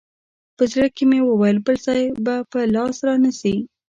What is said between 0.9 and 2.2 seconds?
کښې مې وويل بل ځاى